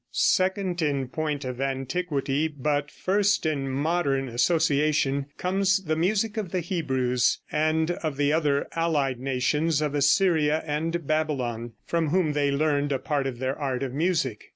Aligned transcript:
Second 0.13 0.81
in 0.81 1.09
point 1.09 1.45
of 1.45 1.61
antiquity, 1.61 2.47
but 2.47 2.89
first 2.89 3.45
in 3.45 3.69
modern 3.69 4.27
association, 4.29 5.27
comes 5.37 5.83
the 5.83 5.95
music 5.95 6.37
of 6.37 6.49
the 6.51 6.59
Hebrews, 6.61 7.37
and 7.51 7.91
of 7.91 8.17
the 8.17 8.33
other 8.33 8.67
allied 8.71 9.19
nations 9.19 9.79
of 9.79 9.93
Assyria 9.93 10.63
and 10.65 11.05
Babylon, 11.05 11.73
from 11.85 12.07
whom 12.07 12.33
they 12.33 12.49
learned 12.49 12.91
a 12.91 12.97
part 12.97 13.27
of 13.27 13.37
their 13.37 13.55
art 13.55 13.83
of 13.83 13.93
music. 13.93 14.45